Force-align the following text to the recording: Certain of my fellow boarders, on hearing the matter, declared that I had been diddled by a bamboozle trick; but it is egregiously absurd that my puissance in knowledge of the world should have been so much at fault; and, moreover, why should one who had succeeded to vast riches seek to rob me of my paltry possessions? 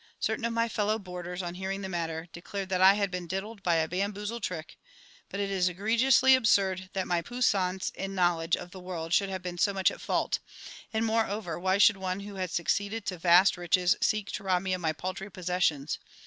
Certain 0.19 0.43
of 0.45 0.51
my 0.51 0.67
fellow 0.67 0.97
boarders, 0.97 1.43
on 1.43 1.53
hearing 1.53 1.81
the 1.83 1.87
matter, 1.87 2.27
declared 2.33 2.69
that 2.69 2.81
I 2.81 2.95
had 2.95 3.11
been 3.11 3.27
diddled 3.27 3.61
by 3.61 3.75
a 3.75 3.87
bamboozle 3.87 4.39
trick; 4.39 4.79
but 5.29 5.39
it 5.39 5.51
is 5.51 5.69
egregiously 5.69 6.33
absurd 6.33 6.89
that 6.93 7.05
my 7.05 7.21
puissance 7.21 7.91
in 7.93 8.15
knowledge 8.15 8.57
of 8.57 8.71
the 8.71 8.79
world 8.79 9.13
should 9.13 9.29
have 9.29 9.43
been 9.43 9.59
so 9.59 9.75
much 9.75 9.91
at 9.91 10.01
fault; 10.01 10.39
and, 10.91 11.05
moreover, 11.05 11.59
why 11.59 11.77
should 11.77 11.97
one 11.97 12.21
who 12.21 12.33
had 12.33 12.49
succeeded 12.49 13.05
to 13.05 13.19
vast 13.19 13.57
riches 13.57 13.95
seek 14.01 14.31
to 14.31 14.43
rob 14.43 14.63
me 14.63 14.73
of 14.73 14.81
my 14.81 14.91
paltry 14.91 15.29
possessions? 15.29 15.99